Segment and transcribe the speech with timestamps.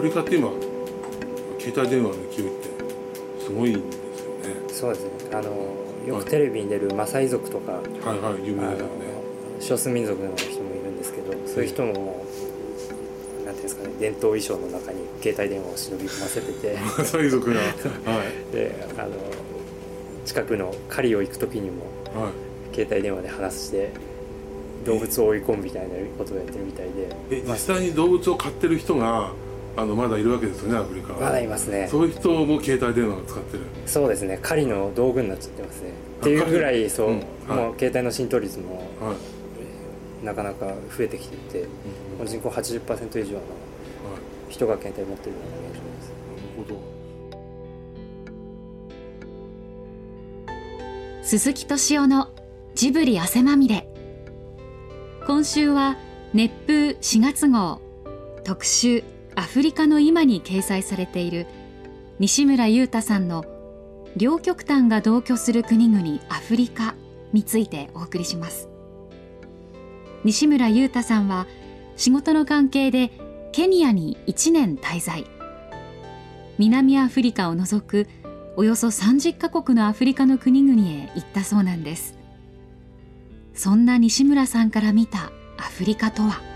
[0.00, 0.48] フリカって今
[1.58, 2.68] 携帯電話の勢いって
[3.44, 4.68] すごいんですよね。
[4.68, 5.10] そうですね。
[5.30, 5.50] あの
[6.08, 7.82] よくテレビに出るマサイ族とか、は
[8.14, 8.92] いはい有名あのですよね
[9.60, 12.26] 少数民族の人もいるんですけどそういう人もも
[13.42, 16.78] うなんていうんですかね伝統衣装の中に携帯電話を忍び込ませてて。
[17.04, 17.60] 最族が。
[17.60, 17.66] は
[18.50, 18.54] い。
[18.54, 19.10] であの
[20.24, 21.82] 近くの狩りを行く時にも
[22.14, 22.74] はい。
[22.74, 23.90] 携帯電話で話して
[24.86, 27.14] 動物を追い込むみたいなことをやってるみたいで。
[27.30, 29.34] え実際に動物を飼ってる人が
[29.76, 31.20] あのまだいるわけですよねアフリカは。
[31.20, 31.88] まだいますね。
[31.88, 33.64] そういう人も携帯電話を使ってる。
[33.86, 34.38] そうですね。
[34.42, 35.90] 狩りの道具になっちゃってますね。
[36.20, 37.26] っていうぐらいそう、うんはい。
[37.56, 39.14] もう携帯の浸透率もは
[40.22, 40.66] い、なかなか
[40.96, 41.68] 増えてきていて、
[42.18, 43.42] もう人口80%以上のは
[44.48, 44.48] い。
[44.48, 46.08] 人が携帯持ってるような現状です。
[46.08, 46.80] なるほど。
[51.22, 52.28] 鈴木敏夫の
[52.74, 53.86] ジブリ汗まみれ。
[55.26, 55.96] 今週は
[56.34, 57.80] 熱風4月号
[58.42, 59.04] 特集
[59.36, 61.46] アフリカの今に掲載されている
[62.18, 63.44] 西村優太さんの
[64.16, 66.94] 両極端が同居する国々アフリカ
[67.32, 68.68] についてお送りします。
[70.24, 71.46] 西村優太さんは
[71.96, 73.10] 仕事の関係で
[73.52, 75.24] ケニアに1年滞在。
[76.58, 78.06] 南アフリカを除く
[78.56, 82.18] およそ30カ国のアフリカの国々へ行ったそうなんです。
[83.54, 86.49] そんな西村さんから見たアフリカとは？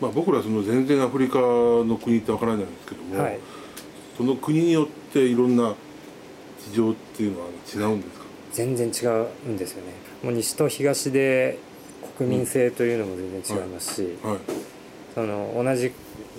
[0.00, 3.38] まあ僕らその全然アフリカの国ってわからないんですけども、はい。
[4.16, 5.74] その国によっていろんな
[6.58, 8.24] 事情っていうのは違うんですか？
[8.52, 9.92] 全然違うんですよね。
[10.22, 11.58] もう西と東で
[12.18, 14.38] 国民性というのも全然違いますし、はい、
[15.14, 15.92] その同じ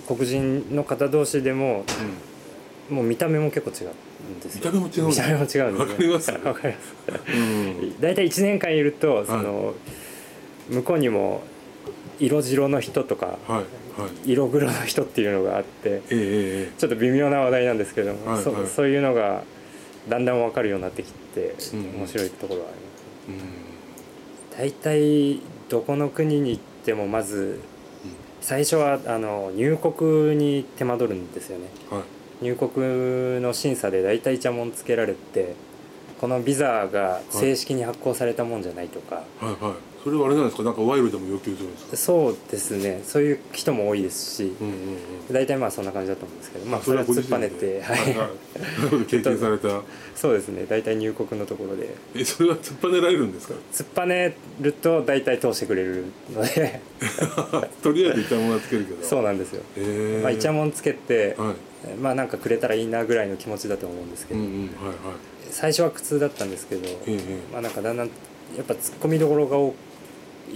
[0.06, 1.84] 黒人の方同士でも
[2.90, 3.90] もう見た目も結構違う
[4.36, 4.60] んですよ。
[4.64, 6.94] 見た目も違うんです見た目も違うんですよわかります わかります。
[7.34, 7.38] う
[7.86, 8.00] ん。
[8.00, 9.74] 大体1年間いるとその、
[10.70, 11.42] 向こうにも
[12.26, 14.32] 色白の人とかはいはい。
[14.32, 16.02] 色黒の人っていうのがあって
[16.78, 18.44] ちょっと微妙な話題なんですけども、はいはい。
[18.44, 19.42] そそういうのが
[20.08, 22.00] だんだん分かるようになってきて、うん。
[22.00, 22.70] 面白いところはあ
[23.28, 23.44] ります。
[23.44, 23.72] ええ
[24.58, 25.40] 大体
[25.70, 27.60] どこの国に行ってもまず
[28.42, 31.68] 最初はあの入国に手間取るんですよね。
[31.90, 32.06] うんはい。
[32.42, 35.54] 入国の審査で大体イチャモンつけられて
[36.20, 40.62] このビザが正式に発行されたもんじゃないとか、はいはいそれはあれなんですか？
[40.64, 41.96] なんかワイルでも要求するんですか？
[41.96, 43.02] そうですね。
[43.04, 44.52] そういう人も多いですし。
[44.60, 45.32] うんうんうん。
[45.32, 46.66] 大体まあそんな感じだと思うんですけど。
[46.66, 47.80] まああそれは突っぱねて。
[47.82, 49.04] はいはい。
[49.06, 49.82] 経験された。
[50.16, 50.66] そうですね。
[50.68, 51.90] 大体入国のところで。
[52.16, 53.54] えそれは突っぱねられるんですか？
[53.72, 56.80] 突っぱねると大体通してくれるので。
[57.82, 59.04] とりあえずイチャモンはつけるけど。
[59.04, 61.96] そうなんですよ、ええまあ、イチャモンつけて、はい。
[62.00, 64.50] まあなんかくれたらいいなぐらいの気持ちだと思うんですけど、うんうん。
[64.52, 64.96] はいはい。
[65.50, 67.18] 最初は苦痛だったんですけど、ええ。
[67.52, 68.06] まあなんかだんだん
[68.56, 69.74] やっぱ突っ込みどころが多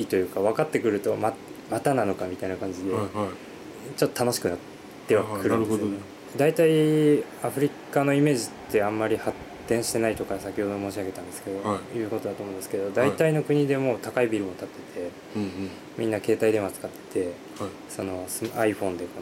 [0.03, 1.33] いというか分かってくるとま
[1.71, 3.29] またなのかみたいな感じで、はいはい。
[3.97, 4.59] ちょっと楽しくなっ
[5.09, 5.99] てはくるんですよね。
[6.37, 9.37] 大体アフリカのイメージってあんまり発
[9.69, 11.99] 展してないとか先ほど申し上げたんですけど、、はい。
[12.01, 15.51] うことだと思うんですけど大体の国でも高いビルも建っててうんうん。
[15.97, 17.31] みんな携帯電話使ってはい。
[17.89, 19.21] そのス iPhone でこ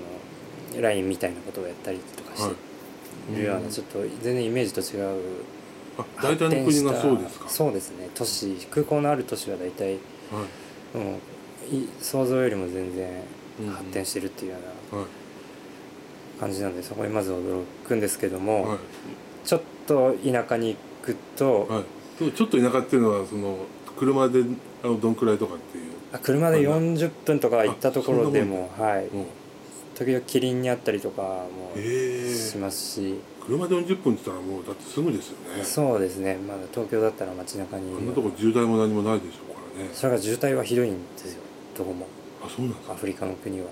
[0.74, 2.54] の LINE みたいなことをやったりとかして
[3.32, 3.36] い。
[3.36, 5.20] るようなちょっと全然イメージと違う
[5.96, 7.48] あ大体の国がそうですか？
[7.48, 8.08] そうですね。
[8.14, 9.98] 都市空港のある都市は大体はい
[10.94, 11.18] も
[11.72, 13.22] うい想像よりも全然
[13.72, 14.58] 発展してるっていうよ
[14.92, 15.08] うなはい。
[16.40, 18.78] 感じなんでそこにまず驚くんですけども、はい。
[19.44, 22.32] ちょっと田舎に行くと、はい。
[22.32, 23.58] ちょっと田舎っていうのはその
[23.96, 24.42] 車で
[24.82, 25.84] あのどんくらいとかっていう。
[26.12, 29.06] あ車で40分とか行ったところでもはい。
[29.06, 29.26] うん。
[29.94, 32.34] 時々キリンにあったりとかもええ。
[32.34, 35.62] しますし、車で40分って言ったらもうだってすぐですよね。
[35.64, 36.36] そうですね。
[36.36, 37.94] まだ東京だったら街中に。
[37.94, 39.90] こんなとこ渋滞も何もないでしょね。
[39.92, 41.42] それが渋滞はひどいんですよ。
[41.76, 42.06] どこも。
[42.44, 42.92] あそうなんですか。
[42.92, 43.66] アフリカの国は。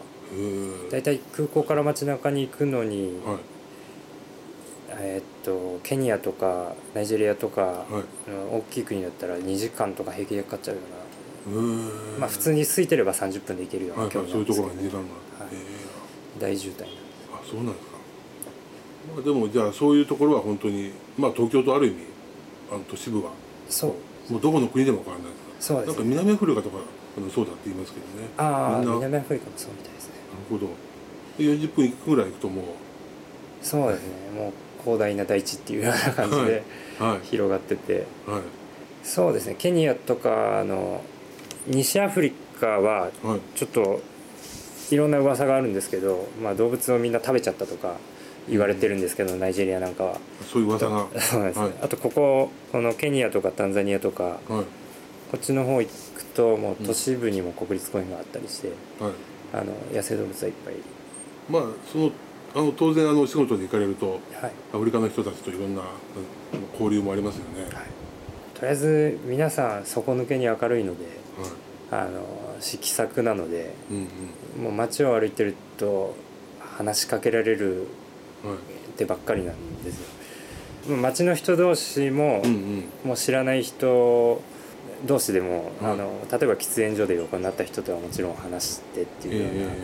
[0.90, 3.36] 大体空港から街中に行くのに、はい。
[4.94, 8.30] えーっとケニアとかナイジェリアとか、はい。
[8.52, 11.02] 大きい国だったら2時間とか平気でかかっちゃうような。
[12.20, 14.98] まあ普通に空いてれば30分で行けるようはない距はいそういうところに時間が
[15.40, 15.54] あはい。
[16.38, 16.98] 大渋滞なんでえ
[17.34, 17.92] あそうなんですか。
[19.16, 21.96] まあでもじゃあそういうところは本当にまあ東京とある意味
[22.70, 23.32] あの都市部は。
[23.68, 23.94] すそ
[24.28, 24.32] う。
[24.32, 26.04] もうどこの国でも変わらないですそうですね。
[26.06, 26.78] 南アフリカとか
[27.32, 28.28] そうだって言いますけどね。
[28.36, 30.14] ああ南アフリカもそうみたいですね。
[30.50, 30.66] ほど。
[31.38, 32.62] で40分行くぐらい行くとも
[33.62, 34.40] そうですね。
[34.40, 36.64] もう広大な大地っていうような感じで
[37.00, 37.20] うはい。
[37.22, 38.06] 広がってて。
[38.26, 38.42] はい。
[39.04, 39.54] そうですね。
[39.56, 41.00] ケニアとかあの
[41.68, 43.40] 西アフリカははい。
[43.54, 44.00] ちょっと
[44.90, 47.94] いろんな噂があるんですけど、まあ、動物をみんな食べちゃったとか
[48.48, 50.18] 言われてるんですけど、ナイジェリアなんかは。
[50.52, 51.06] そういう噂が。
[51.20, 51.60] そうなんです。
[51.60, 51.74] ね、はい。
[51.82, 54.81] あとこここのケニアとかタンザニアとかはい
[55.32, 58.68] こっちの方行くともう都市部にも国立公園があったりして、
[59.00, 59.12] はい。
[59.54, 60.74] あの野生動物はいっぱい。
[61.48, 62.10] まあその
[62.54, 64.52] あの当然あのお仕事に行かれるとはい。
[64.74, 65.84] アフリカの人たちといろんな
[66.72, 67.66] 交流もありますよね。
[68.52, 71.06] とりあえず皆さん底抜けに明るいので
[71.90, 72.04] はい。
[72.04, 72.26] あの
[72.60, 74.08] 色作なのでうん
[74.58, 74.64] うん。
[74.64, 76.14] もう街を歩いてると
[76.60, 77.86] 話しかけられる
[78.44, 78.54] はい。
[78.56, 78.58] っ
[78.98, 79.98] てばっかりなんです
[80.90, 80.96] よ。
[80.98, 82.84] 街の人同士も、うんうん。
[83.04, 84.42] もう知らない人
[85.06, 85.92] 同士でも、はい。
[85.92, 89.76] あの例えば喫煙所で横になった人とはもちろん話してってええいうような、え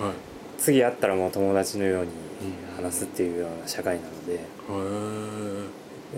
[0.00, 0.14] えはい。
[0.58, 2.10] 次会ったらもう友達のように
[2.78, 2.84] うん。
[2.84, 4.40] 話すっていうような社会なので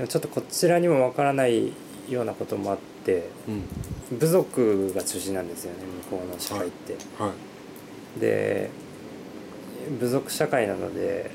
[0.08, 1.72] ちょっとこちらにもわからない
[2.08, 3.30] ようなこともあってえ
[4.10, 4.18] うん。
[4.18, 5.78] 部族が中心なんですよね
[6.10, 6.94] 向こうの社会って。
[7.18, 7.32] はい
[8.20, 8.70] で
[10.00, 11.30] 部族社会なので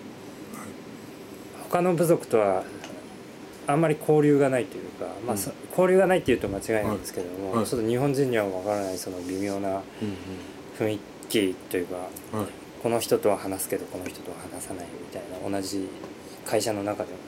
[1.70, 2.64] 他の部族とは
[3.68, 7.58] あんまり交流がないというか、まあ、そ交流がないっていうと間違いなんですけども、はい。
[7.60, 7.68] はい。
[7.68, 9.82] ちょっと日本人にはわからないその微妙なうん
[10.78, 11.00] 雰囲
[11.30, 11.96] 気というか
[12.34, 12.50] うんはい。
[12.82, 15.88] この人とは話すけどこの人とは話さないみたいな同じ
[16.46, 17.24] 会社の中でもで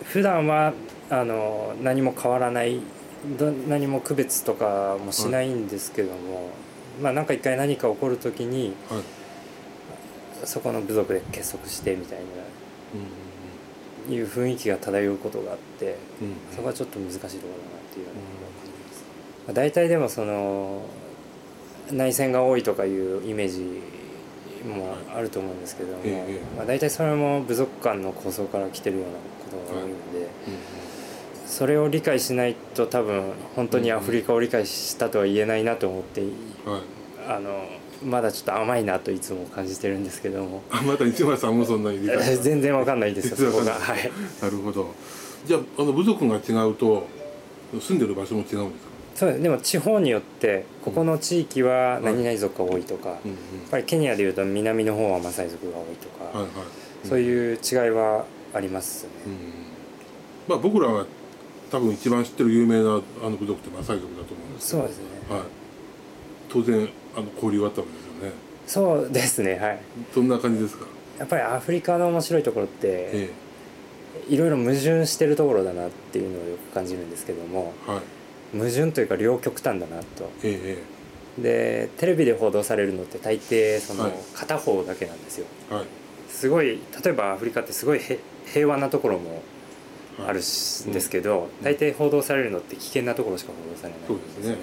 [0.00, 0.04] すね。
[0.04, 0.72] 普段は
[1.10, 2.80] あの何も変わらない
[3.38, 6.50] ど何も区別とかもしないんですけども、
[7.02, 9.02] まあなんか一回何か起こる時にはい。
[10.44, 13.23] そこの部族で結束してみたいなうん
[14.08, 16.28] いう雰囲気が漂うことがあってうん。
[16.28, 17.40] うんそこはちょっと難しいところだなっ
[17.92, 19.04] ていうような感じます、
[19.46, 20.82] まあ、大体でもその
[21.92, 23.80] 内戦が多いとかいうイメージ
[24.66, 30.28] もあると思うんですけども、ええまあ、大体それも部族間の構想から来てるようなことが多いので、
[31.46, 36.72] それを理解しないと多分本当にアフリカを理解したとは言えないなと思って、うん。
[36.72, 36.82] はい。
[37.28, 37.66] あの
[38.04, 40.62] まだちょっと甘いなといつも感じてるんですけども。
[40.70, 42.00] あまた市村さんもそんなに
[42.42, 43.72] 全然わかんないです よそこが。
[43.72, 44.10] はい。
[44.42, 44.88] なるほど。
[45.46, 47.06] じゃああの部族が違うと
[47.80, 48.94] 住んでる場所も違うんですか？
[49.14, 56.50] そうですでも地方によってここの地域は何々族が多いとか、うんやっぱりケニアでいうと南の方はマサイ族が多いとか、うんはい。
[56.50, 58.24] はいそういう違いは
[58.54, 59.32] ありますね、うん
[60.48, 61.04] まあ僕らは
[61.70, 64.82] 多分一番知ってる有名なあの部族ってマサイ族だと思うんですけど。
[64.82, 65.04] そうですね。
[65.28, 65.40] はい
[66.48, 68.32] 当然あの交流があったわけですよね。
[68.66, 69.78] そうですねはい。
[70.14, 70.86] どんな感じですか？
[71.18, 72.78] やっぱりアフリカの面白いところって
[73.12, 73.30] え
[74.28, 78.58] いろいろ矛盾してるところだなっていうのをよく感じるんですけどもえはい。
[78.58, 80.30] 矛盾というか両極端だなと。
[80.42, 84.12] ええでテレビで報道されるのって大抵そのはい。
[84.34, 85.46] 片方だけなんですよ。
[85.70, 85.84] えはい。
[86.28, 89.42] すごい例えばアフリカってすごいへ平和なところも
[90.16, 90.28] はい。
[90.28, 94.56] あるしですけど、大抵報道されるのって危険なところしか報道されないそうんでねですすね。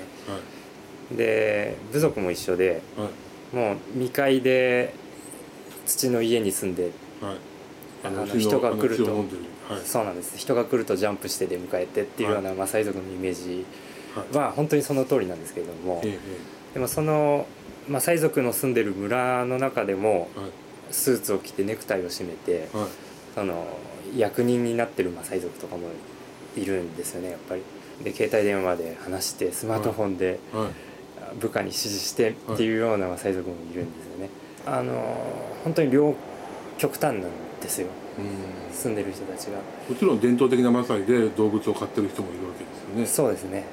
[1.15, 3.55] で部族も一緒ではい。
[3.55, 4.93] もう未開で
[5.85, 6.91] 土の家に住んで
[7.21, 7.31] はい。
[7.31, 7.39] はい
[8.03, 9.15] あの血人が来ると。
[9.15, 9.25] はい。
[9.85, 10.35] そうなんです。
[10.37, 13.63] 人が来るとジャンプして出迎えてっていうようなマサイ族のイメージ
[14.33, 16.17] は本当にその通りなんですけれどもえ
[16.73, 17.45] でもその
[17.87, 20.51] マサイ族の住んでる村の中でもえはい。
[20.89, 22.87] スーツを着てネクタイを締めてはい。
[23.35, 23.65] その
[24.17, 25.83] 役人になってるマサイ族とかも
[26.57, 27.61] いるんですよねやっぱり。
[28.03, 30.69] で携帯電話で話してスマートフォンではい
[31.39, 34.29] 部下に指示してっていうようなマサイ族もいるんですよね。
[34.65, 34.93] あの
[35.63, 36.15] 本当に両
[36.77, 37.21] 極端なん
[37.61, 37.87] ですよ。
[38.17, 38.73] うん。
[38.73, 39.57] 住んでる人たちが。
[39.89, 43.05] もちろん伝統的なマサイで動物を飼ってる人もいるわけですよね。
[43.05, 43.63] そうですね。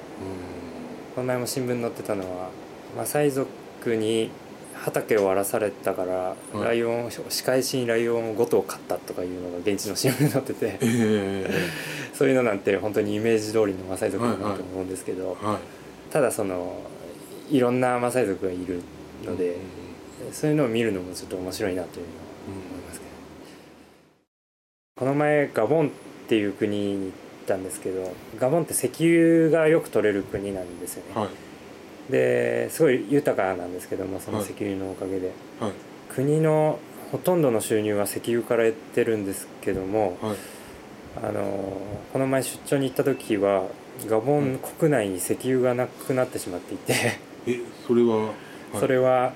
[1.15, 2.51] この前も新聞に載ってたのは
[2.97, 3.49] マサイ族
[3.97, 4.31] に
[4.75, 6.65] 畑を荒らされたから、い。
[6.65, 10.67] ライオンを仕返しにライオンを5頭飼ったとかいうのが現地の新聞に載ってて。
[10.67, 11.51] うんえ。
[12.15, 15.59] そういうのなんて本当にイメージ通りのマサイ族だなと思うんですけど、えはい。
[16.13, 16.81] ただその
[17.51, 18.83] いろんなマサイ族がいる
[19.25, 19.57] ので、
[20.33, 23.13] そういうのを見るのもちょっと面白いなというのは思いますけど、
[25.01, 25.91] この前ガボンっ
[26.29, 32.13] ていう国に行ったんですけどガボンって石油がよく取れる国なんですよね、はい。
[32.13, 35.73] ですごい豊かなんですけどもその石油のおかげで、はい。
[36.09, 36.79] 国の
[37.13, 40.37] ほとんどの収入は石油から得てるんですけどもはい。
[41.21, 41.81] あの
[42.13, 43.65] この前出張に行った時は
[44.07, 48.35] ガボン国内に石油がなくなってしまっていてえそれは、はい。
[48.79, 49.33] それは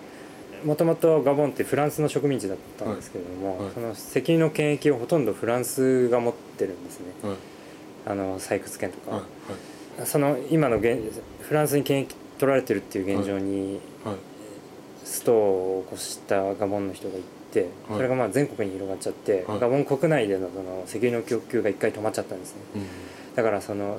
[0.64, 3.64] もともとガボンってフランスの植民地だったんですけれども、はい。
[3.64, 7.06] はいその石油の権益をほとんどフランスが持ってるんですね。
[7.22, 7.36] はい。
[8.04, 9.22] あの採掘権とか、は
[10.02, 10.06] い。
[10.06, 10.98] その今の現
[11.40, 14.16] フランスに権益取られてるっていう現状にはい。
[15.04, 17.20] ストを起こしたガボンの人がい
[17.52, 17.70] て、はい。
[17.96, 19.60] それがまあ全国に広がっちゃって、はい。
[19.60, 22.60] ガボン国内でのその石油の供給が一回止まっちゃったんですね。
[22.76, 22.86] うん。
[23.34, 23.98] だからその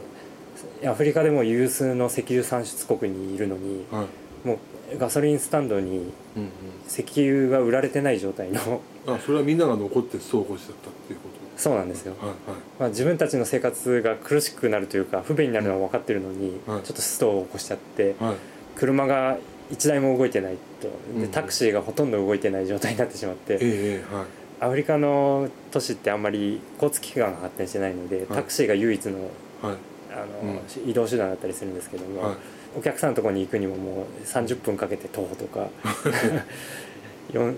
[0.86, 4.48] アフリカでも有数の石油産出国にいるのにはい。
[4.48, 4.60] も
[4.93, 6.50] うガソリンスタンドにうん
[6.88, 11.62] 石油が売られてない状態のうんあそれはみんなが残ってストを起こしちゃったっていうこと？
[11.62, 12.38] そうなんですよ、はいはい。
[12.79, 16.81] まあ、自分たちの生活が苦しくなるというか不便になるのは分かってるのに、はい。
[16.83, 18.36] ちょっとストを起こしちゃってはい。
[18.75, 19.38] 車が
[19.72, 21.22] 1台も動いてないとうん。
[21.22, 24.25] でタクシーがほとんど動いてない状態になってしまって、ええええはい。
[24.60, 29.29] アフリカの都市ってあんまり交通機関が発展してないので、タクシーが唯一の
[30.13, 32.36] はいあの、移動手段だったりするんですけども、はい。
[32.77, 35.67] お客さんのところに行くにももう30分かけて徒歩とか
[37.32, 37.55] 4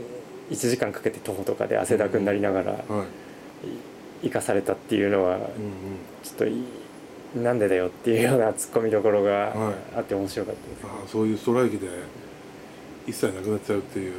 [0.51, 3.05] 1時間かけて徒歩とかで汗だくになりながらは
[4.21, 4.27] い。
[4.27, 5.47] 行かされたっていうのはうんうん。
[6.23, 6.63] ちょっとい
[7.41, 9.97] なんでだよっていうようなツッコミどころがはい。
[9.97, 11.87] あって面白かったです、ああそういうストライキで
[13.07, 14.13] 一切なくなっちゃうっていう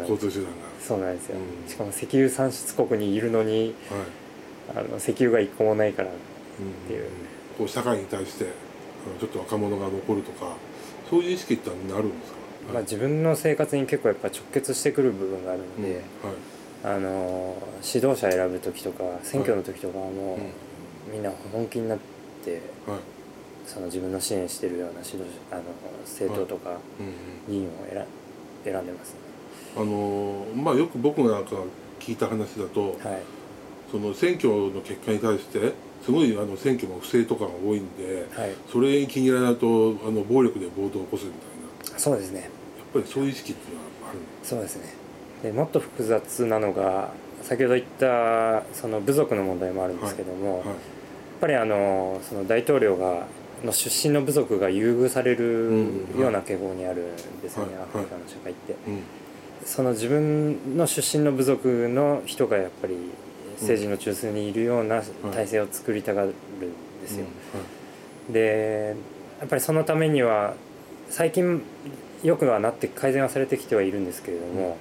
[0.00, 0.46] 交通手段
[0.80, 1.68] そうなんですよ、うん。
[1.68, 4.86] しかも石油産出国にいるのにがはい。
[4.86, 6.12] あの石油が一個もないからう。
[6.12, 7.04] んていう
[7.60, 8.46] こう社会に対して
[9.20, 10.56] ちょっと若者が残るとか
[11.10, 12.38] そういう意識ってのはあるんですか？
[12.72, 16.02] まあ、自分の生活に結構やっぱ直結してくる部分があるので、はい。
[16.82, 21.98] あの指導者選ぶ時とか選挙の時とかはもうんう、みんな本気になっ
[22.44, 23.00] てはい。
[23.66, 25.64] その自分の支援してるような指導者あの
[26.04, 27.14] 政党とかうんうん。
[27.48, 28.06] 議員を選
[28.64, 29.18] 選んでますね。
[29.76, 31.56] あのまあよく僕がなんか
[31.98, 32.96] 聞いた話だと、はい。
[33.90, 38.50] その選挙の結果に対してすごいあの選挙も不正とかが多いんではい。
[38.70, 39.66] それに気に入らないと
[40.06, 41.98] あの暴力で暴動を起こすみたいな。
[41.98, 42.40] そうですね。
[42.40, 42.50] やっ
[42.92, 44.94] ぱりそういう意識っていうのはあるんそうですね。
[45.42, 50.66] でもっと複雑なのが先ほど言ったその部族の問題もあるんですけども、はい。
[50.68, 50.76] やっ
[51.40, 53.26] ぱりあのその大統領が
[53.64, 57.84] の出身の部族が優遇されるうんような傾向にあるんですよね、はい。
[57.84, 58.74] アフリカの社会って。
[58.86, 59.02] うん。
[59.64, 62.96] その自分の出身の部族の人がやっぱり
[63.60, 65.02] 政治の中枢にいるような
[65.32, 66.32] 体制を作りたがるん
[67.02, 67.26] ですよ。
[68.30, 68.96] で
[69.40, 70.54] やっぱりそのためには
[71.08, 71.62] 最近
[72.22, 74.76] よくはなって改善はされてきてはいるんですけれども、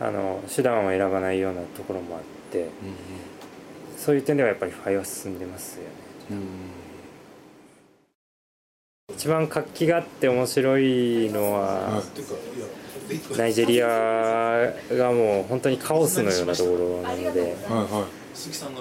[0.00, 2.70] あの手段を選ばないようなところもあってうん
[3.96, 5.88] そういう点ではやっぱり腐敗は進んでますよね。
[6.30, 6.36] うん。
[6.36, 6.44] うん
[9.10, 12.02] 一番活気があって面白いのははい
[13.36, 18.06] ナイジェリアがもう本当にカオスのようなところなのではいは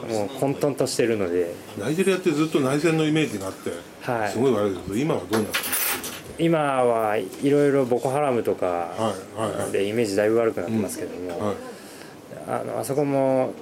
[0.07, 4.31] もう混沌としてるので、いナイジェリアってずっと内戦のイメージがあってはい。
[4.31, 8.91] す、ごい悪いですけど今はどうなってるんです今はいろいろボコハラムとか
[9.71, 11.55] でイメージだいぶ悪くなってますけども、はい
[12.47, 13.53] あのあそこも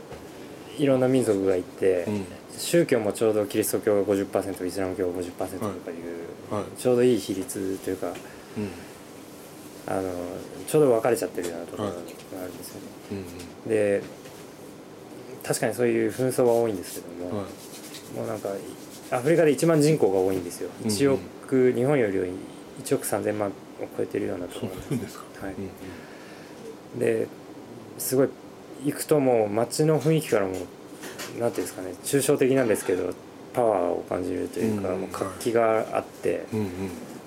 [0.78, 2.26] いろんな民族がいて、うん。
[2.58, 5.94] 宗教もちょうどキリスト教が50%イスラム教が50%とかい
[6.52, 6.64] う、はい。
[6.78, 8.70] ちょうどいい比率というかうん
[9.88, 10.12] あの
[10.68, 12.82] ちょうど分かれちゃってるようなところがあるんですよね。
[13.12, 14.02] うんで
[15.44, 18.18] 確かにそういう紛争は多いんですけども、うんはい。
[18.18, 18.50] もうなんか
[19.12, 20.70] アフリカで1万人口が多いんですよ。
[20.82, 20.96] うんうん。
[20.96, 22.18] 1億、日本より
[22.84, 23.52] 1億3000万を
[23.96, 25.24] 超えてるようなとそうころですか。
[25.46, 25.54] はい。
[26.96, 27.28] うんで
[28.00, 28.30] すごい
[28.86, 30.66] 行くともう街の雰囲気からもなんてい
[31.40, 33.14] うんですかね抽象的なんですけど
[33.54, 35.02] パワーを感じるというか、うん。
[35.02, 36.68] もう活気があってうんうん。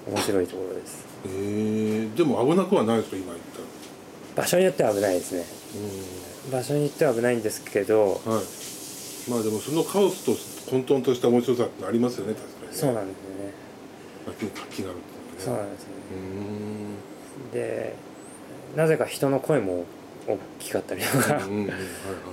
[0.08, 3.38] 面白いところですえー、でも危なくはないですか今言っ
[4.36, 5.44] 場所によっては危ないですね。
[6.50, 8.44] た場所によっては危ないんですけどうんはい。
[9.30, 10.32] まあでもそのカオスと
[10.70, 12.72] 混沌とした面白さってありますよね確かにね。
[12.72, 13.52] そうなんですよね。
[14.26, 15.44] 街に活気があるっていうね。
[15.44, 15.88] そうなんですね。
[17.50, 17.94] うで
[18.76, 19.84] なぜか人の声も
[20.26, 21.74] 大きかったりとかうんうんうんは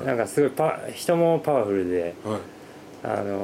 [0.04, 2.42] いなんかすごいパ人もパワフルではいはい。
[3.20, 3.42] あの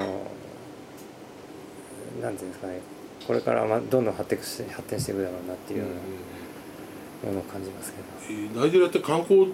[2.21, 2.79] なんていうんですかね
[3.27, 8.03] これからまどんどん発展して発展していくだろうなっていうようなものを感じますけど。
[8.29, 9.53] えーナイジェリアって観光って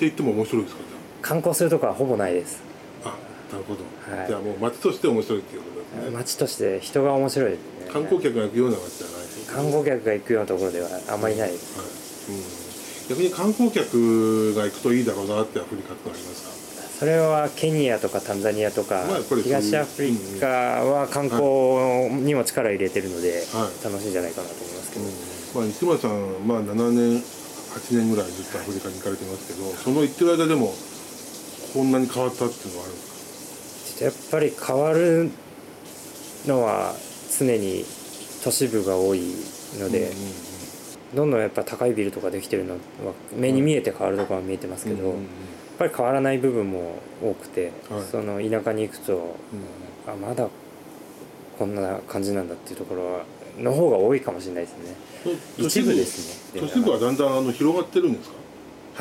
[0.00, 0.86] 言っても面白いですかじ
[1.22, 2.60] 観光するとこはほぼないです。
[3.04, 3.14] ゃあ
[3.50, 3.84] あなるほど、
[4.16, 4.26] はい。
[4.28, 6.16] じゃあもう街として面白いっていうことですね。
[6.16, 7.56] 街として人が面白いね。
[7.92, 11.78] 観光客が行くような街じゃない観光客が行くようなところではあまりないです。
[11.78, 11.88] はい。
[12.36, 16.53] うん、逆に観光客が行くといいだろうなってアフリカってのありますか？
[16.98, 19.04] それはケニアとかタンザニアとか、
[19.42, 23.84] 東アフリカは観光にも力入れてるので、はい。
[23.84, 27.22] 楽しいんじゃないかなと思いますけど、まあ、西村さん、まあ、7年
[27.74, 30.72] 8年ぐらいずっとアフリカに行かれてますけどその行ってる間でも
[31.74, 35.30] こんなに変わったっていうのはあるんですやっぱり変わる
[36.46, 36.94] のは
[37.36, 37.84] 常に
[38.44, 39.20] 都市部が多い
[39.78, 40.12] のかで、
[41.14, 42.78] どんどんやっぱ高いビルとかできてるのは
[43.34, 45.26] 目に見えて変わるところは見えてますけど、うんうんうん
[45.78, 48.02] ぱり変わらない部分も多くて、はい。
[48.10, 50.12] その田舎に行くとうん。
[50.12, 50.48] あまだ
[51.58, 53.24] こんな感じなんだっていうところは
[53.58, 54.94] の方が多いかもしれないですね。
[55.56, 56.60] 一部ですね。
[56.60, 58.36] 都市部はだんだんあの広がってるんですか？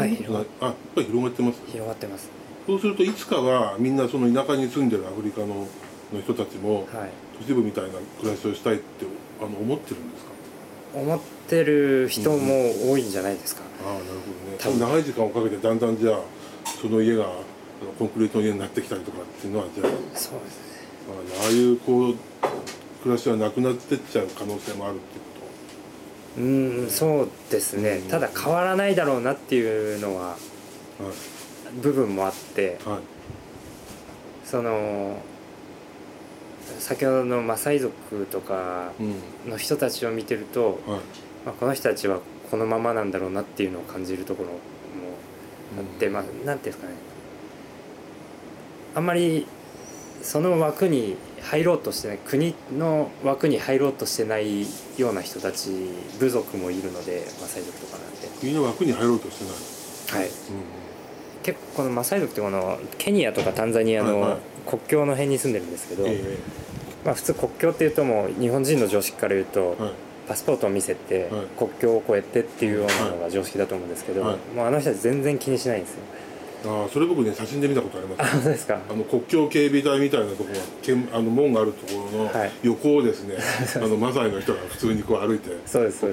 [0.01, 0.33] はいそん。
[0.33, 1.59] なことないあやっぱり広がってます？
[1.67, 2.29] 広がってます。
[2.65, 5.67] そうするといつかはみんなその田舎に住んでるアフリカの
[6.13, 7.09] の人たちもはい。
[7.39, 7.89] 都市部みたいな
[8.21, 8.83] 暮らしをしたいって
[9.41, 10.31] あの思ってるんですか？
[10.93, 14.57] 思ってる人も多いんじゃないですか、ああなるほどね。
[14.59, 14.79] 多分。
[14.79, 16.19] 長い時間をかけてだんだんじゃあ
[16.65, 17.25] その家が
[17.98, 20.74] コンクリートの家になってきたりとかっていうのはじゃあそうですね。
[21.43, 22.15] ああいうこう
[23.03, 25.43] 暮らしはなくなってっちゃう可能性もあるっていうこ
[26.38, 26.41] う
[26.86, 28.01] んそうですね。
[28.10, 30.38] ただ変わらないだろうなっていうのは
[30.98, 31.13] とはい。
[31.82, 33.00] 部分もあってはい。
[34.46, 35.17] その
[36.79, 39.03] 先ほどのマサイ族とかう
[39.48, 39.51] ん。
[39.51, 41.00] の人たちを見てると、はい。
[41.46, 44.50] まあ、この人たちはこのままなんだろうなっていうのを感じるところ
[45.81, 46.93] って、まあなんていうんですかね。
[48.95, 49.47] あんまり
[50.21, 54.63] その枠に入ろうとしてない国の枠に入ろうとしてない
[54.97, 55.71] ような人たち
[56.19, 59.45] 部族もいるのでマサイ族とかなんで、国の枠に入ろうとして
[60.13, 60.33] ない、はい、うん。
[61.43, 64.39] 結構このマサイ族ってこのケニアとかタンザニアのはいはい。
[64.65, 66.37] 国境の辺に住んでるんですけど、え
[67.03, 69.93] まあ、普通国境っていうともう日本人の常識から言うと、えはい
[70.27, 71.45] パスポートを見せて、はい。
[71.57, 74.37] 国境を越えてっていうようなのが常識だと思うんですけど、はい。
[74.55, 75.99] もうあの人たち全然気にしないんですよ。
[76.65, 78.21] ああそれ僕ね写真で見たことあります。
[78.21, 78.79] あ本当ですか。
[78.89, 82.51] あの国境警備隊みたいなところんあの門があるところのはい。
[82.63, 83.35] 横をですね、
[83.75, 86.05] あのマサイの人が普通にこう歩いてそうです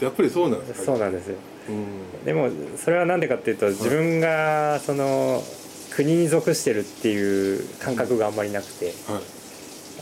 [0.00, 0.86] やっぱりそうなんですか？
[0.86, 1.34] そうなんですよ。
[1.70, 2.24] うん。
[2.24, 5.42] でもそれは何でかっていうと自分がその
[5.90, 8.86] 国に属してるっていう感覚があんまりなくて。
[8.86, 8.94] はい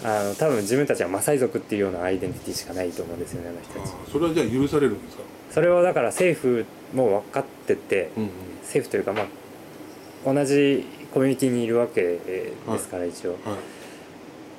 [0.02, 3.92] あの多分自分たちはマサイ族っていうようなアイデンティティしかないと思うんですよねあの人たち。
[4.10, 5.22] それはじゃあ許されるんですか？
[5.50, 8.30] それをだから政府も分かっててうんうん。
[8.62, 13.32] 政府というかまあ同じコミュニティにいるわけですから一応。
[13.32, 13.40] はい。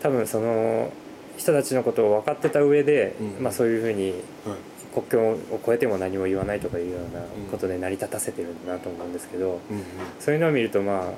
[0.02, 0.92] 多分その
[1.38, 4.12] 人たちのことを分かってた上で、うんまあ、そういうふうに
[4.46, 4.58] はい。
[4.96, 7.20] 国境を越えても何も言わないとかいうような
[7.52, 9.84] ことで成り立たせてるんだなと思うんですけど、うんうん。
[10.22, 11.12] そういうのを見るとまあ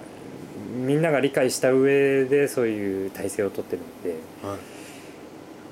[0.67, 4.09] みんなが理解した上でそういう体制を取ってるんで、
[4.45, 4.57] はい。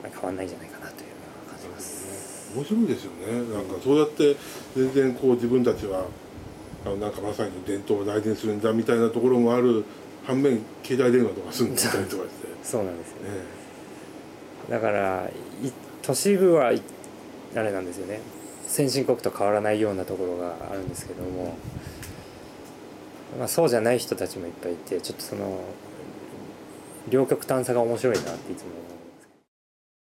[0.04, 1.16] まあ、変わんないんじゃないかなというの
[1.48, 2.52] は感じます。
[2.56, 3.54] 面白いですよね。
[3.54, 4.36] なんかそうやって
[4.76, 6.06] 全然こう自分たちは
[6.86, 9.84] あのなんかまさに伝統を大事にするんだみたいなところもある
[10.26, 12.48] 反面携帯電話とか住んでたりとかして。
[12.64, 13.30] そうなんですよね。
[13.30, 13.36] ね。
[14.70, 15.30] だから
[15.64, 16.82] い都市部はい
[17.56, 18.20] あれなんですよね。
[18.68, 21.56] 先進国と変わらないようなところがあるんですけども、
[23.38, 25.60] まあ、そうじゃない人たちもいっぱいいてちょっとその
[27.10, 28.86] 両極端さが面白いなっていつも思うん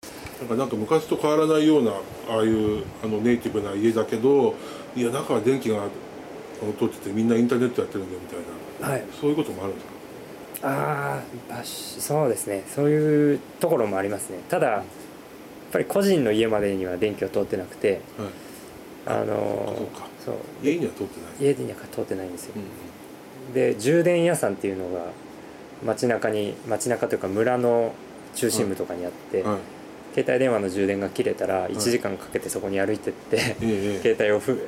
[0.03, 1.93] ですなんかなんか昔と変わらないような
[2.31, 4.55] ああいうあのネイティブな家だけど
[4.97, 5.87] いや中は電気が
[6.79, 8.39] 通っててみんなインターネットやってるんだよみたい
[8.89, 8.95] な。
[8.95, 9.05] はい。
[9.21, 9.87] そういうこともあるんです
[10.63, 10.63] か？
[10.63, 11.23] あ
[11.65, 12.65] そうですね。
[12.75, 14.41] そういうところもありますね。
[14.49, 14.83] ただやっ
[15.73, 18.01] ぱり個人の家までには電気は通ってなくて
[19.07, 19.21] はい。
[19.23, 19.35] あの
[19.75, 20.07] あそうか。
[20.25, 20.35] そう。
[20.63, 21.55] 家には通ってない。
[21.55, 22.53] 家には通ってないんですよ。
[22.57, 22.63] うん
[23.55, 25.07] で充電屋さんっていうのが
[25.85, 27.95] 街中に街中というか村の
[28.35, 29.59] 中心部とかにあって、はい
[30.13, 33.39] 携帯電話の充電が切れたら1時間かけてそこに歩いてって、
[34.03, 34.59] 携帯をふ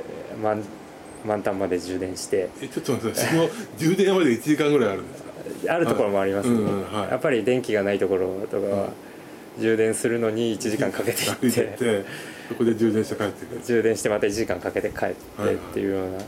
[0.41, 0.63] 満
[1.27, 2.49] 満タンまで充電して。
[2.61, 5.25] えちょっと待ってその充電まで1時間ぐらいあるんです
[5.67, 5.75] か？
[5.75, 7.11] あるところもありますね、うんうんはい。
[7.11, 8.91] やっぱり電気がないところとかは、
[9.59, 12.05] 充電するのに1時間かけて行って
[12.49, 13.63] そこで充電して帰ってくる。
[13.67, 15.15] 充電してまた1時間かけて帰って
[15.55, 16.23] っていうような、うんうんうん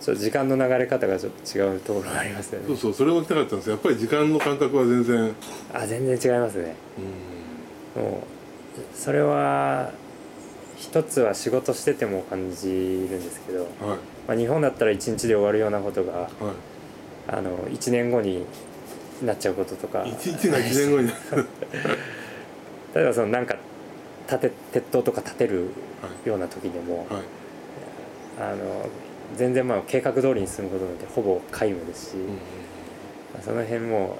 [0.00, 2.66] ちょっと時間の流れ方がちょっと違うところがありますよね。
[2.68, 3.66] そうそうそれも聞きたかったんです。
[3.68, 5.34] よやっぱり時間の感覚は全然。
[5.74, 6.74] あ全然違いますね。
[7.94, 9.92] もうそれは
[10.76, 13.70] 一つは仕事してても感じるんですけど、はい。
[14.28, 16.28] まあ、日本だったら1日で終わるようなことがは
[17.28, 18.44] あの1年後に
[19.22, 20.04] なっちゃうこととか。
[20.06, 21.08] い一日が1年後に。
[22.94, 23.56] 例えばそのなんか
[24.26, 25.66] 立て鉄塔とか建てる
[26.02, 26.28] はい。
[26.28, 27.22] ような時でも、はい。
[28.40, 28.86] あの
[29.36, 32.16] 全然まあ計画通りに進むことなんてほぼ皆無ですし、
[33.42, 34.18] その辺も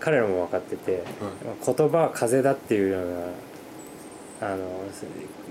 [0.00, 1.02] 彼らも分かってて、
[1.64, 3.10] 言葉は風だっていうよう
[4.40, 4.62] なあの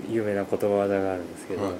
[0.08, 1.74] 有名な言葉技があるんですけど、もう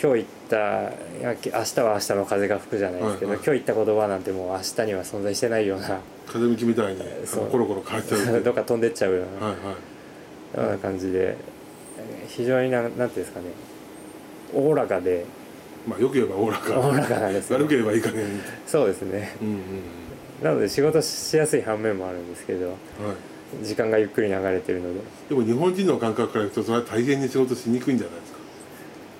[0.00, 7.00] 今日言った明日は明日の風が吹くじゃないですけど、今日言った言葉なんてもう明日には存在してないような風向きみたいに
[7.50, 8.40] コロコロ変わっちゃう。
[8.42, 9.44] どっか飛んでっちゃうよう
[10.58, 11.36] な、ような感じで
[12.28, 13.46] 非常にななんていうんですかね
[14.54, 15.24] おおらかで。
[15.86, 16.78] まあよく言えばおおらか。
[16.78, 17.58] おおらかなんですよ。
[17.58, 18.24] 悪ければいい加減
[18.66, 19.36] そうですね。
[19.42, 19.58] うんうん。
[20.42, 22.74] なので仕事しやすい反面もあるんですけどうんは
[23.62, 23.64] い。
[23.64, 25.00] 時間がゆっくり流れてるので。
[25.28, 28.38] でも日本人の感覚からいくとそれは大変に仕事しにくいんじゃないですか？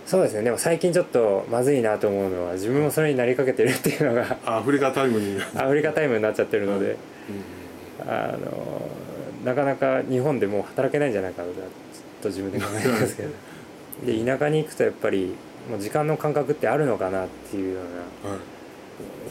[0.07, 0.43] そうですね。
[0.43, 5.39] でも最近ちょっとまずいなと思うのは自分もそれになりかけてるっていうのがあアフリカタイムに。
[5.57, 6.97] アフリカタイムになっちゃってるので、うん
[8.07, 8.91] あの
[9.45, 11.49] なかなか日本でもう働けないんじゃないかな
[12.23, 13.29] と自分で考えてますけど
[14.05, 15.35] で田舎に行くとやっぱり
[15.71, 17.85] もう時間の感覚ってあるのかなっていうよう
[18.27, 18.41] なはい。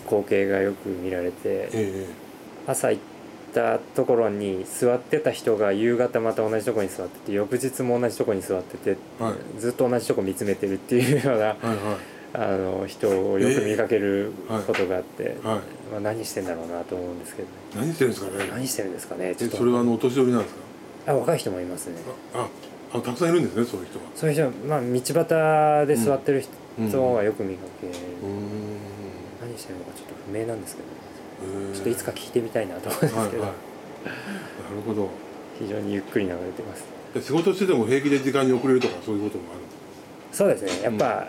[0.06, 2.06] 光景がよく見られてええ
[2.68, 3.04] 朝行っ
[3.54, 9.60] たところに座ってた人が夕方また同じところに座ってて翌日も同じところに座っててはい。
[9.60, 11.78] ずっと同じとこ見つめてるっていうようなはいはい。
[12.36, 14.32] あの人をよく見かける
[14.66, 15.36] ことがあって、はい。
[15.92, 18.48] まあ、何してんだろうなと思うんですけど、何してるんですかね。
[18.50, 19.58] 何してるんですかねちょえっと。
[19.58, 20.56] それはあのお年寄りなんです
[21.06, 21.12] か？
[21.12, 21.98] あ若い人もいますね。
[22.34, 22.48] あ
[22.94, 24.06] あたくさんいるんですねそういう人は。
[24.16, 26.44] そういう人は、まあ、道端で座ってる
[26.88, 28.78] 人はよく見かけ、うーん。
[29.42, 33.40] 何してるのかちょっと不明なんですけど、ちょっといつか聞いてみたいなと思うんですけど、はいはい。
[33.42, 33.50] な
[34.76, 35.10] るほど。
[35.60, 36.86] 非常にゆっくり流れてます。
[37.14, 39.62] で仕事してても平気で時間に遅れるとかそういうこともある
[40.32, 40.84] そうですね。
[40.84, 41.28] やっぱ、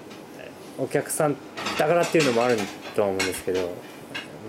[0.79, 1.37] お客さん
[1.79, 2.59] だからっていうのもある
[2.95, 3.71] とは思うんですけど。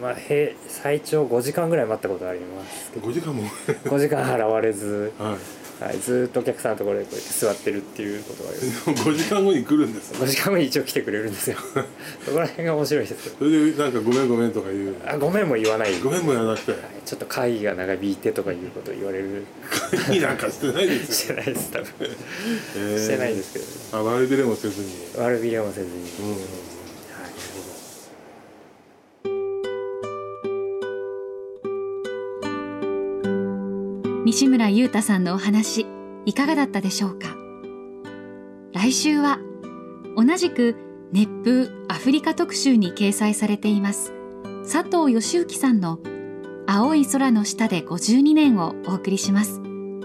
[0.01, 3.08] まあ平最長5時間ぐらい待ったことありますけど。
[3.08, 3.43] 5時間も。
[3.43, 11.57] 5時間現れず、 はいはい、ずっとお客さんのところでこうやって座ってるっていうことがあります5時間後に来るんです5時間後に一応来てくれるんですよ。
[12.25, 13.35] そこら辺が面白いですよ。
[13.38, 15.99] それでなんかごめんごめんとか言うあごめんも言わない。
[15.99, 16.71] ごめんもやらなくて。
[16.71, 19.45] はいちょっと会議が長引いてとかいうことを言われる。
[20.11, 21.88] いいなんかしてないですよ、してないです多分。
[22.77, 22.99] えー。
[22.99, 23.65] してないですけど。
[23.65, 24.88] ねあ悪びれもせずに。
[25.15, 25.95] 悪びれもせずに、う
[26.71, 26.74] ん
[34.25, 35.85] 西村優太さんのお話
[36.25, 37.35] いかがだったでしょうか？
[38.73, 39.38] 来週は
[40.17, 40.75] 同じく
[41.11, 44.13] 熱風アフリカ特集に掲載されています
[44.63, 45.99] 佐藤義行さんの
[46.65, 49.61] 青い空の下で52年をお送りします。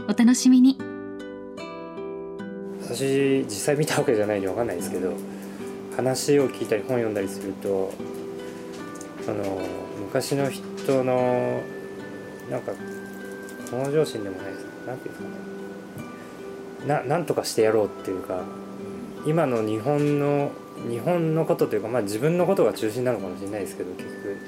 [0.07, 0.77] お楽しみに。
[2.83, 5.15] 私実際見たわけじゃないんで分かんないですけど
[5.97, 7.91] 話を聞いたり本読んだりすると
[9.25, 9.63] その
[9.99, 11.63] 昔の人の
[12.51, 12.73] なんか
[13.71, 15.51] 向上心でもないですなんていうんですかね。
[16.87, 18.43] ななんとかしてやろうっていうか
[19.27, 20.51] 今の日本の
[20.89, 24.39] 日本のことというか、まあ、自分のことが中心なのかもしれないですけど結局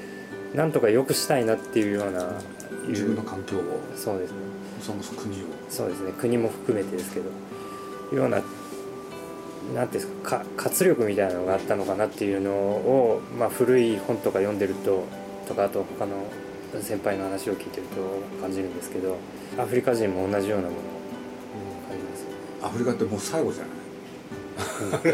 [0.55, 2.33] なんとか良くしたいなっていうような
[2.89, 4.39] 自分の環境をそうですね。
[4.81, 5.47] そもそも国を。
[5.69, 6.13] そうですね。
[6.19, 8.43] 国も含めてですけどような
[9.75, 15.05] なんていうんですかか活力みたいなのがあったのかなっていうのを、まあ、古い本とか読んでると
[15.47, 16.17] とかあと他の
[16.81, 19.19] 先輩の話を聞いてると感じるんですけど
[19.59, 20.83] アフリカ人も同じようなものを
[21.89, 22.23] 感じます。
[22.23, 23.73] よねアフリカってもう最後じゃない？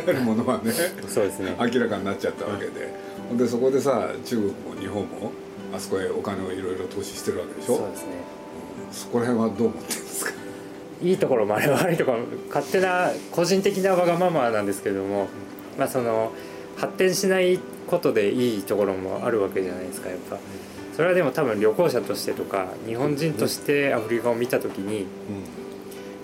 [0.08, 0.72] あるものはね
[1.08, 1.56] そうですね。
[1.58, 2.92] 明らかになっちゃったわけで、
[3.28, 5.32] ほんでそこでさ中国も日本も
[5.74, 7.76] あそこへお金をいろいろ投資してるわけでしょ？
[7.76, 8.08] そうですね。
[8.86, 8.92] うん。
[8.92, 10.32] そこら辺はどう思ってるんですか？
[11.02, 12.18] いいところもあれば悪いところ。
[12.20, 15.28] も勝手な個人的なわがままなんですけども、
[15.78, 16.32] まあその
[16.76, 20.38] 発展しないことでいいところもあるわけじゃないですかやっぱ
[20.98, 25.06] それはでも多分旅行者としてとか日本人としてアフリカを見た時に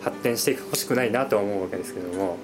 [0.02, 2.38] 発展してほしくないなとは思うわけですけども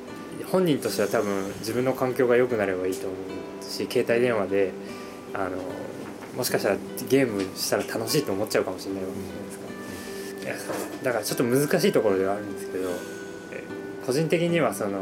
[0.52, 3.16] 本人としては多分自分の環境が良くなればいいと思
[3.60, 4.70] うし携帯電話で
[5.34, 5.56] あの
[6.36, 6.76] もしかしたら
[7.08, 9.14] ゲームしたら楽しいと思っちゃうかもしれないわけ
[10.38, 10.74] じゃないですか。
[11.02, 12.90] だからちょっと難しいところではあるんですけど
[13.50, 13.64] え
[14.06, 15.00] 個人的にはその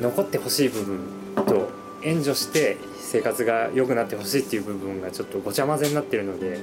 [0.00, 1.00] 残ってほしい部分
[1.34, 6.58] と援助して生活が良くなってほしいっていう部分がちょっとごちゃ混ぜになってるので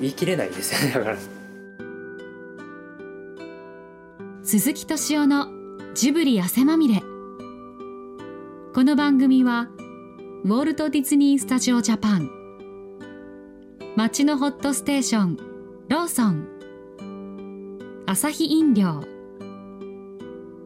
[0.00, 1.16] 言い切れないですよねだから。
[4.42, 5.46] 鈴木敏夫の
[5.94, 7.02] ジブリ汗まみれ。
[8.74, 9.68] この番組は
[10.44, 12.30] ウォルト・ディズニー・スタジオ・ジャパン。
[13.96, 15.36] 街のホットステーション
[15.88, 16.46] ローソン。
[18.06, 19.04] アサヒ飲料。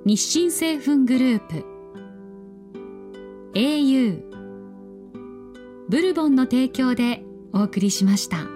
[0.04, 1.73] 日清製粉グループ。
[3.54, 4.20] Au
[5.88, 8.53] ブルボンの提供でお送りしました。